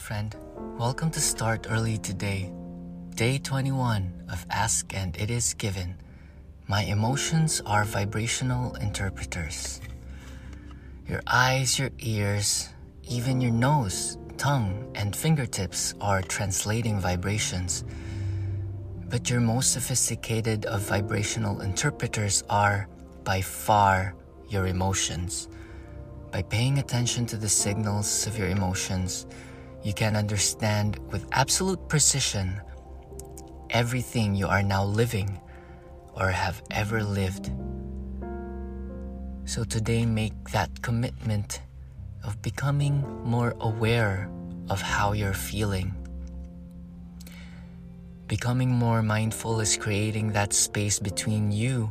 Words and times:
friend. 0.00 0.34
Welcome 0.78 1.10
to 1.10 1.20
Start 1.20 1.66
Early 1.68 1.98
Today, 1.98 2.50
day 3.14 3.36
21 3.36 4.24
of 4.32 4.46
Ask 4.48 4.94
and 4.94 5.14
It 5.18 5.30
Is 5.30 5.52
Given. 5.52 5.94
My 6.66 6.84
emotions 6.84 7.60
are 7.66 7.84
vibrational 7.84 8.74
interpreters. 8.76 9.78
Your 11.06 11.20
eyes, 11.26 11.78
your 11.78 11.90
ears, 11.98 12.70
even 13.10 13.42
your 13.42 13.52
nose, 13.52 14.16
tongue, 14.38 14.90
and 14.94 15.14
fingertips 15.14 15.92
are 16.00 16.22
translating 16.22 16.98
vibrations. 16.98 17.84
But 19.10 19.28
your 19.28 19.40
most 19.40 19.72
sophisticated 19.74 20.64
of 20.64 20.80
vibrational 20.80 21.60
interpreters 21.60 22.42
are, 22.48 22.88
by 23.22 23.42
far, 23.42 24.14
your 24.48 24.66
emotions. 24.66 25.48
By 26.32 26.40
paying 26.40 26.78
attention 26.78 27.26
to 27.26 27.36
the 27.36 27.50
signals 27.50 28.26
of 28.26 28.38
your 28.38 28.48
emotions, 28.48 29.26
you 29.82 29.94
can 29.94 30.16
understand 30.16 30.98
with 31.10 31.26
absolute 31.32 31.88
precision 31.88 32.60
everything 33.70 34.34
you 34.34 34.46
are 34.46 34.62
now 34.62 34.84
living 34.84 35.40
or 36.14 36.28
have 36.28 36.62
ever 36.70 37.02
lived. 37.02 37.50
So 39.44 39.64
today, 39.64 40.04
make 40.06 40.50
that 40.50 40.82
commitment 40.82 41.60
of 42.22 42.40
becoming 42.42 43.02
more 43.24 43.54
aware 43.60 44.30
of 44.68 44.80
how 44.80 45.12
you're 45.12 45.32
feeling. 45.34 45.94
Becoming 48.28 48.70
more 48.70 49.02
mindful 49.02 49.58
is 49.60 49.76
creating 49.76 50.32
that 50.32 50.52
space 50.52 51.00
between 51.00 51.50
you 51.50 51.90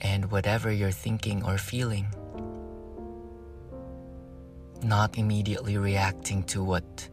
and 0.00 0.30
whatever 0.30 0.72
you're 0.72 0.90
thinking 0.90 1.42
or 1.44 1.58
feeling 1.58 2.06
not 4.82 5.18
immediately 5.18 5.76
reacting 5.76 6.42
to 6.44 6.62
what 6.62 7.08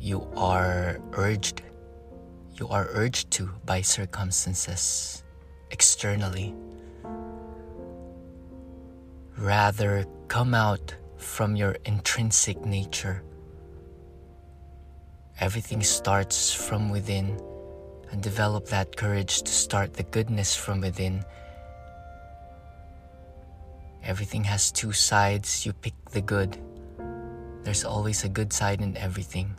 you 0.00 0.26
are 0.36 1.00
urged 1.12 1.62
you 2.58 2.68
are 2.68 2.88
urged 2.90 3.30
to 3.30 3.48
by 3.64 3.80
circumstances 3.80 5.22
externally. 5.70 6.54
Rather 9.36 10.04
come 10.26 10.54
out 10.54 10.94
from 11.16 11.54
your 11.54 11.76
intrinsic 11.84 12.64
nature. 12.64 13.22
Everything 15.40 15.82
starts 15.84 16.52
from 16.52 16.90
within 16.90 17.38
and 18.10 18.20
develop 18.20 18.66
that 18.66 18.96
courage 18.96 19.42
to 19.42 19.52
start 19.52 19.94
the 19.94 20.02
goodness 20.02 20.56
from 20.56 20.80
within 20.80 21.24
Everything 24.08 24.42
has 24.44 24.72
two 24.72 24.92
sides, 24.92 25.66
you 25.66 25.74
pick 25.74 25.92
the 26.12 26.22
good. 26.22 26.56
There's 27.62 27.84
always 27.84 28.24
a 28.24 28.28
good 28.30 28.54
side 28.54 28.80
in 28.80 28.96
everything. 28.96 29.54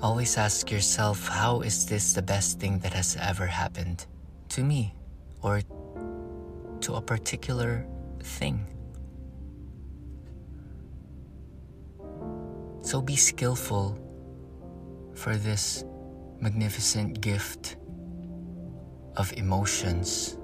Always 0.00 0.38
ask 0.38 0.70
yourself, 0.70 1.28
how 1.28 1.60
is 1.60 1.84
this 1.84 2.14
the 2.14 2.22
best 2.22 2.58
thing 2.58 2.78
that 2.78 2.94
has 2.94 3.14
ever 3.20 3.44
happened 3.44 4.06
to 4.56 4.64
me 4.64 4.94
or 5.42 5.60
to 6.80 6.94
a 6.94 7.02
particular 7.02 7.84
thing? 8.22 8.64
So 12.80 13.02
be 13.02 13.16
skillful 13.16 14.00
for 15.12 15.36
this 15.36 15.84
magnificent 16.40 17.20
gift 17.20 17.76
of 19.16 19.30
emotions 19.36 20.38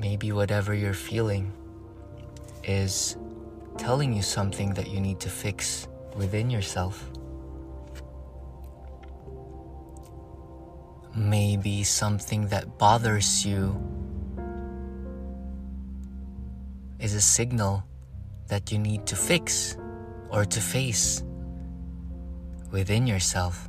Maybe 0.00 0.32
whatever 0.32 0.72
you're 0.74 0.94
feeling 0.94 1.52
is 2.64 3.18
telling 3.76 4.14
you 4.14 4.22
something 4.22 4.72
that 4.72 4.88
you 4.88 4.98
need 4.98 5.20
to 5.20 5.28
fix 5.28 5.88
within 6.16 6.48
yourself. 6.48 7.10
Maybe 11.14 11.82
something 11.84 12.46
that 12.48 12.78
bothers 12.78 13.44
you 13.44 13.76
is 16.98 17.12
a 17.12 17.20
signal 17.20 17.84
that 18.48 18.72
you 18.72 18.78
need 18.78 19.04
to 19.06 19.16
fix 19.16 19.76
or 20.30 20.46
to 20.46 20.60
face 20.60 21.22
within 22.70 23.06
yourself. 23.06 23.68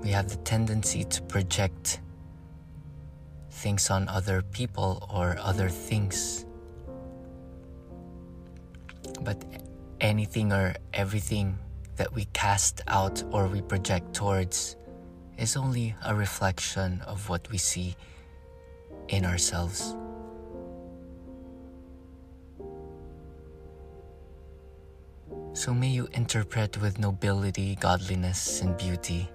We 0.00 0.10
have 0.10 0.28
the 0.28 0.36
tendency 0.44 1.02
to 1.02 1.22
project 1.22 2.00
things 3.50 3.90
on 3.90 4.08
other 4.08 4.42
people 4.42 5.08
or 5.12 5.36
other 5.40 5.68
things. 5.68 6.44
But 9.22 9.42
anything 10.00 10.52
or 10.52 10.74
everything 10.94 11.58
that 11.96 12.12
we 12.14 12.26
cast 12.32 12.82
out 12.86 13.22
or 13.32 13.48
we 13.48 13.60
project 13.62 14.14
towards 14.14 14.76
is 15.36 15.56
only 15.56 15.94
a 16.04 16.14
reflection 16.14 17.00
of 17.06 17.28
what 17.28 17.50
we 17.50 17.58
see 17.58 17.96
in 19.08 19.24
ourselves. 19.24 19.94
So 25.54 25.74
may 25.74 25.88
you 25.88 26.08
interpret 26.12 26.80
with 26.80 26.98
nobility, 26.98 27.74
godliness, 27.74 28.60
and 28.60 28.76
beauty 28.76 29.28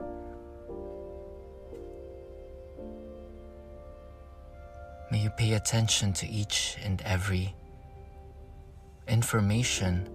May 5.13 5.19
you 5.19 5.29
pay 5.29 5.53
attention 5.53 6.11
to 6.13 6.27
each 6.27 6.75
and 6.83 6.99
every 7.03 7.53
information 9.07 10.09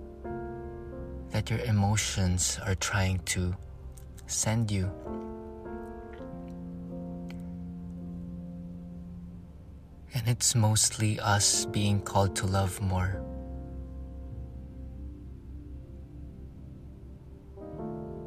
that 1.31 1.50
your 1.50 1.60
emotions 1.60 2.59
are 2.66 2.75
trying 2.75 3.20
to 3.26 3.54
send 4.26 4.72
you. 4.72 4.91
And 10.14 10.26
it's 10.26 10.56
mostly 10.56 11.20
us 11.20 11.65
being 11.66 12.00
called 12.00 12.34
to 12.34 12.47
love 12.47 12.80
more. 12.80 13.22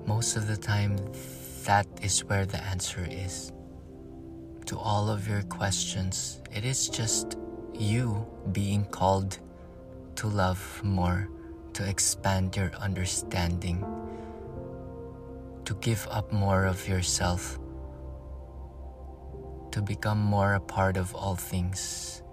Most 0.05 0.38
of 0.38 0.47
the 0.47 0.55
time, 0.55 0.95
that 1.65 1.85
is 2.01 2.23
where 2.23 2.45
the 2.45 2.63
answer 2.63 3.05
is 3.11 3.51
to 4.71 4.79
all 4.79 5.09
of 5.09 5.27
your 5.27 5.41
questions. 5.51 6.39
It 6.49 6.63
is 6.63 6.87
just 6.87 7.37
you 7.73 8.25
being 8.53 8.85
called 8.85 9.37
to 10.15 10.27
love 10.27 10.63
more, 10.81 11.27
to 11.73 11.85
expand 11.85 12.55
your 12.55 12.71
understanding, 12.79 13.83
to 15.65 15.73
give 15.81 16.07
up 16.09 16.31
more 16.31 16.63
of 16.63 16.87
yourself, 16.87 17.59
to 19.71 19.81
become 19.81 20.19
more 20.19 20.53
a 20.53 20.61
part 20.61 20.95
of 20.95 21.13
all 21.13 21.35
things. 21.35 22.23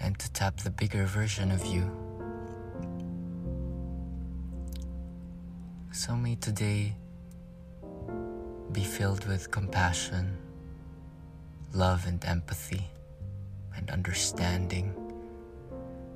And 0.00 0.18
to 0.18 0.32
tap 0.32 0.56
the 0.56 0.70
bigger 0.70 1.06
version 1.06 1.52
of 1.52 1.64
you. 1.66 2.05
So 5.96 6.14
may 6.14 6.34
today 6.36 6.94
be 8.70 8.84
filled 8.84 9.24
with 9.26 9.50
compassion, 9.50 10.36
love, 11.72 12.06
and 12.06 12.22
empathy, 12.26 12.84
and 13.74 13.88
understanding. 13.88 14.92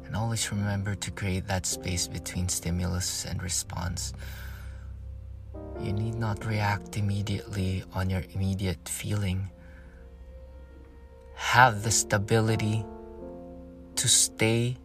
And 0.04 0.14
always 0.14 0.52
remember 0.52 0.94
to 0.96 1.10
create 1.10 1.46
that 1.46 1.64
space 1.64 2.06
between 2.06 2.50
stimulus 2.50 3.24
and 3.24 3.42
response. 3.42 4.12
You 5.80 5.94
need 5.94 6.16
not 6.16 6.44
react 6.44 6.98
immediately 6.98 7.82
on 7.94 8.10
your 8.10 8.22
immediate 8.34 8.86
feeling. 8.86 9.48
Have 11.36 11.84
the 11.84 11.90
stability 11.90 12.84
to 13.96 14.08
stay 14.08 14.76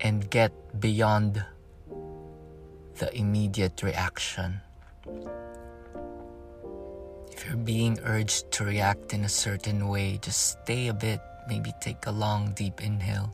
and 0.00 0.28
get 0.28 0.52
beyond 0.78 1.42
the 2.98 3.14
immediate 3.16 3.82
reaction. 3.82 4.60
If 7.30 7.46
you're 7.46 7.56
being 7.56 7.98
urged 8.04 8.50
to 8.52 8.64
react 8.64 9.14
in 9.14 9.24
a 9.24 9.28
certain 9.28 9.88
way, 9.88 10.18
just 10.20 10.60
stay 10.62 10.88
a 10.88 10.94
bit, 10.94 11.20
maybe 11.48 11.72
take 11.80 12.06
a 12.06 12.12
long, 12.12 12.52
deep 12.52 12.82
inhale, 12.82 13.32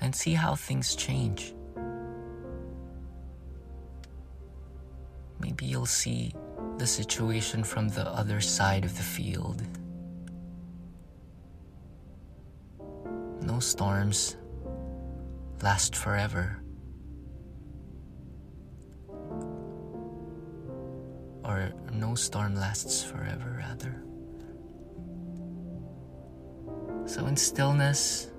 and 0.00 0.14
see 0.14 0.34
how 0.34 0.54
things 0.54 0.94
change. 0.94 1.54
Maybe 5.40 5.66
you'll 5.66 5.86
see 5.86 6.34
the 6.78 6.86
situation 6.86 7.64
from 7.64 7.88
the 7.88 8.06
other 8.08 8.40
side 8.40 8.84
of 8.84 8.96
the 8.96 9.02
field. 9.02 9.62
No 13.40 13.60
storms 13.60 14.36
last 15.62 15.94
forever. 15.94 16.63
Or 21.44 21.72
no 21.92 22.14
storm 22.14 22.54
lasts 22.56 23.04
forever, 23.04 23.56
rather. 23.58 24.02
So, 27.06 27.26
in 27.26 27.36
stillness, 27.36 28.30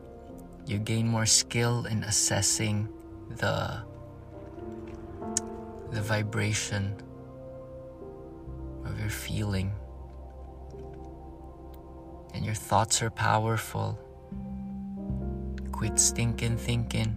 you 0.65 0.79
gain 0.79 1.07
more 1.07 1.27
skill 1.27 1.85
in 1.85 2.03
assessing 2.03 2.89
the 3.29 3.83
the 5.91 6.01
vibration 6.01 6.95
of 8.85 8.99
your 8.99 9.09
feeling. 9.09 9.71
And 12.33 12.43
your 12.43 12.55
thoughts 12.55 13.01
are 13.01 13.11
powerful. 13.11 13.97
Quit 15.71 15.99
stinking 15.99 16.57
thinking. 16.57 17.15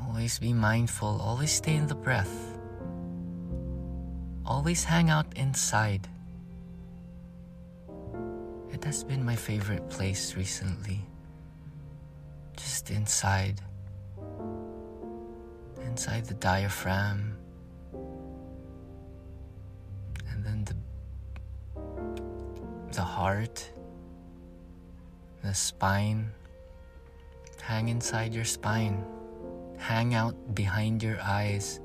Always 0.00 0.38
be 0.38 0.54
mindful. 0.54 1.20
Always 1.20 1.52
stay 1.52 1.74
in 1.74 1.86
the 1.86 1.94
breath 1.94 2.45
always 4.46 4.84
hang 4.84 5.10
out 5.10 5.26
inside 5.36 6.08
it 8.72 8.84
has 8.84 9.04
been 9.04 9.24
my 9.24 9.36
favorite 9.36 9.88
place 9.90 10.36
recently 10.36 11.04
just 12.56 12.90
inside, 12.90 13.60
inside 15.84 16.24
the 16.24 16.34
diaphragm, 16.34 17.36
and 20.30 20.44
then 20.44 20.64
the 20.64 20.76
the 22.92 23.02
heart, 23.02 23.70
the 25.42 25.54
spine. 25.54 26.30
Hang 27.60 27.88
inside 27.88 28.32
your 28.32 28.44
spine. 28.44 29.04
Hang 29.76 30.14
out 30.14 30.54
behind 30.54 31.02
your 31.02 31.18
eyes. 31.20 31.80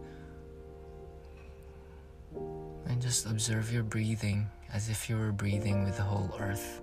And 2.92 3.02
just 3.02 3.26
observe 3.26 3.72
your 3.72 3.84
breathing 3.84 4.50
as 4.74 4.90
if 4.90 5.10
you 5.10 5.16
were 5.16 5.32
breathing 5.32 5.86
with 5.86 5.96
the 5.96 6.04
whole 6.04 6.30
earth. 6.42 6.82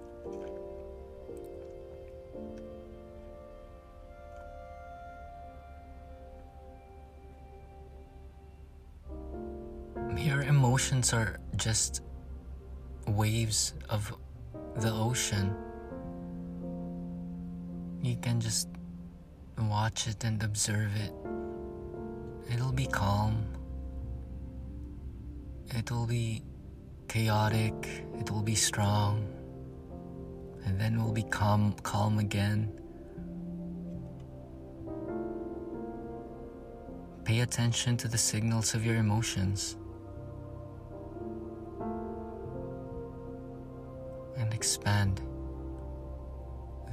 Your 10.16 10.40
emotions 10.44 11.12
are 11.12 11.38
just 11.56 12.00
waves 13.06 13.74
of 13.90 14.16
the 14.76 14.90
ocean. 14.90 15.54
You 18.00 18.16
can 18.16 18.40
just 18.40 18.70
watch 19.60 20.08
it 20.08 20.24
and 20.24 20.42
observe 20.42 20.96
it. 20.96 21.12
It'll 22.50 22.72
be 22.72 22.86
calm. 22.86 23.57
It 25.70 25.90
will 25.90 26.06
be 26.06 26.42
chaotic. 27.08 27.74
It 28.18 28.30
will 28.30 28.42
be 28.42 28.54
strong. 28.54 29.26
And 30.64 30.80
then 30.80 31.02
we'll 31.02 31.12
be 31.12 31.22
calm, 31.22 31.72
calm 31.82 32.18
again. 32.18 32.72
Pay 37.24 37.40
attention 37.40 37.96
to 37.98 38.08
the 38.08 38.18
signals 38.18 38.74
of 38.74 38.84
your 38.84 38.96
emotions. 38.96 39.76
And 44.36 44.52
expand 44.54 45.20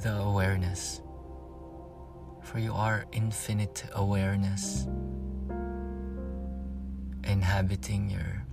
the 0.03 0.15
awareness. 0.15 1.01
For 2.43 2.59
you 2.59 2.73
are 2.73 3.05
infinite 3.11 3.85
awareness 3.93 4.87
inhabiting 7.25 8.09
your 8.09 8.45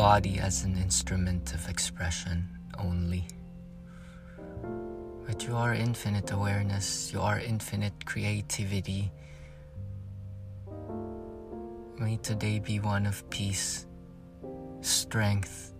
body 0.00 0.38
as 0.40 0.64
an 0.64 0.78
instrument 0.78 1.52
of 1.52 1.68
expression 1.68 2.48
only. 2.78 3.22
But 5.26 5.46
you 5.46 5.54
are 5.54 5.74
infinite 5.74 6.32
awareness, 6.32 7.12
you 7.12 7.20
are 7.20 7.38
infinite 7.38 8.06
creativity. 8.06 9.12
May 11.98 12.16
today 12.16 12.60
be 12.60 12.80
one 12.80 13.04
of 13.04 13.28
peace 13.28 13.84
strength, 14.80 15.74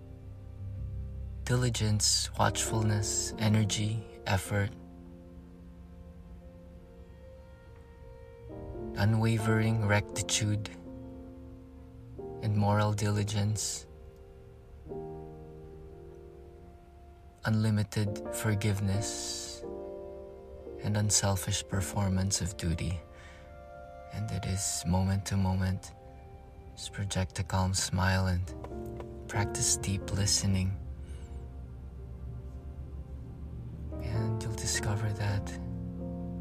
diligence, 1.46 2.28
watchfulness, 2.38 3.32
energy, 3.38 4.04
effort, 4.26 4.68
unwavering 8.96 9.86
rectitude, 9.86 10.68
and 12.42 12.54
moral 12.54 12.92
diligence, 12.92 13.86
unlimited 17.44 18.22
forgiveness, 18.32 19.62
and 20.82 20.96
unselfish 20.96 21.66
performance 21.68 22.40
of 22.40 22.56
duty. 22.56 22.98
And 24.12 24.30
it 24.30 24.44
is 24.46 24.82
moment 24.86 25.24
to 25.26 25.36
moment. 25.36 25.92
Just 26.76 26.92
project 26.92 27.38
a 27.38 27.42
calm 27.42 27.74
smile 27.74 28.26
and 28.26 28.42
practice 29.28 29.76
deep 29.76 30.12
listening. 30.12 30.76
And 34.02 34.42
you'll 34.42 34.52
discover 34.54 35.08
that 35.12 35.52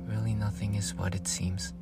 really 0.06 0.34
nothing 0.34 0.76
is 0.76 0.96
what 0.96 1.14
it 1.14 1.28
seems. 1.28 1.74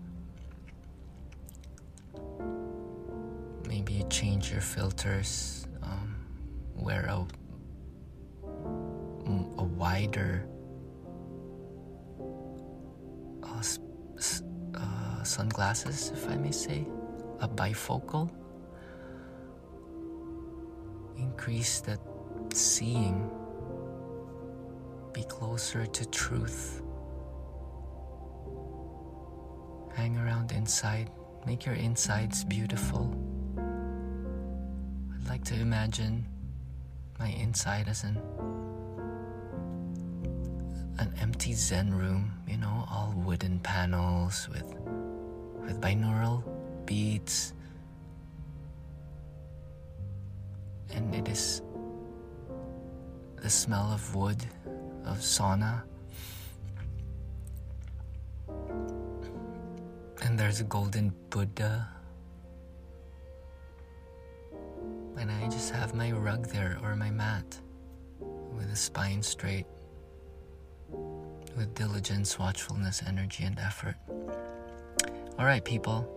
Maybe 3.68 3.94
you 3.94 4.04
change 4.10 4.52
your 4.52 4.62
filters, 4.62 5.68
um, 5.84 6.16
wear 6.76 7.06
a, 7.06 7.26
a 9.58 9.64
wider 9.64 10.48
uh, 13.44 13.64
uh, 14.76 15.24
sunglasses, 15.24 16.12
if 16.14 16.30
I 16.30 16.36
may 16.36 16.52
say, 16.52 16.86
a 17.40 17.48
bifocal 17.48 18.30
increase 21.18 21.82
that 21.82 22.00
seeing, 22.54 23.30
be 25.14 25.24
closer 25.24 25.86
to 25.86 26.06
truth. 26.10 26.82
Hang 29.96 30.18
around 30.18 30.52
inside, 30.52 31.10
make 31.46 31.66
your 31.66 31.76
insides 31.76 32.44
beautiful. 32.44 33.16
I'd 33.58 35.30
like 35.30 35.44
to 35.46 35.56
imagine 35.56 36.28
my 37.20 37.30
inside 37.30 37.88
as 37.88 38.04
an 38.04 38.22
an 41.00 41.14
empty 41.22 41.54
Zen 41.54 41.94
room, 41.94 42.32
you 42.48 42.58
know, 42.58 42.86
all 42.92 43.14
wooden 43.18 43.60
panels 43.60 44.48
with 44.50 44.74
with 45.66 45.82
binaural 45.82 46.44
beats 46.86 47.54
and 50.92 51.14
it 51.14 51.28
is 51.28 51.62
the 53.42 53.50
smell 53.50 53.92
of 53.94 54.16
wood, 54.16 54.44
of 55.06 55.18
sauna. 55.20 55.84
And 60.24 60.38
there's 60.40 60.60
a 60.60 60.64
golden 60.64 61.14
Buddha. 61.30 61.88
And 65.18 65.32
I 65.32 65.48
just 65.50 65.72
have 65.72 65.94
my 65.94 66.12
rug 66.12 66.48
there 66.48 66.78
or 66.84 66.96
my 66.96 67.10
mat 67.10 67.60
with 68.20 68.70
the 68.70 68.76
spine 68.76 69.22
straight, 69.22 69.66
with 71.58 71.74
diligence, 71.74 72.38
watchfulness, 72.38 73.02
energy, 73.06 73.44
and 73.44 73.58
effort. 73.60 73.96
All 75.38 75.46
right, 75.46 75.64
people. 75.66 76.08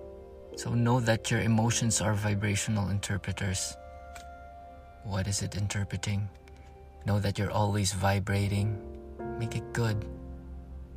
So 0.57 0.75
know 0.75 1.01
that 1.01 1.31
your 1.31 1.41
emotions 1.41 2.01
are 2.01 2.13
vibrational 2.15 2.91
interpreters. 2.91 3.77
What 5.05 5.27
is 5.27 5.43
it 5.43 5.57
interpreting? 5.57 6.29
Know 7.07 7.19
that 7.19 7.39
you're 7.39 7.51
always 7.51 7.93
vibrating. 7.93 8.79
Make 9.39 9.57
it 9.57 9.73
good. 9.73 10.05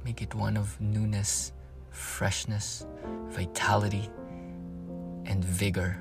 Make 0.04 0.22
it 0.22 0.36
one 0.36 0.58
of 0.58 0.80
newness, 0.82 1.54
freshness, 1.92 2.86
vitality, 3.30 4.10
and 5.26 5.44
vigor. 5.44 5.98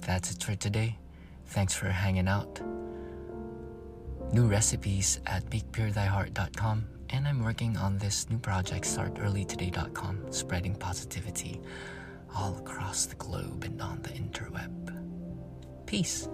That's 0.00 0.30
it 0.32 0.42
for 0.42 0.54
today. 0.54 0.96
Thanks 1.48 1.74
for 1.74 1.88
hanging 1.88 2.28
out. 2.28 2.60
New 4.32 4.46
recipes 4.46 5.20
at 5.26 5.44
makepurethyheart.com, 5.50 6.86
and 7.12 7.28
I'm 7.28 7.44
working 7.44 7.76
on 7.76 7.98
this 7.98 8.28
new 8.30 8.38
project, 8.38 8.84
startearlytoday.com, 8.84 10.32
spreading 10.32 10.74
positivity 10.74 11.60
all 12.34 12.56
across 12.56 13.06
the 13.06 13.14
globe 13.16 13.64
and 13.64 13.80
on 13.80 14.00
the 14.02 14.08
interweb. 14.10 15.86
Peace. 15.86 16.28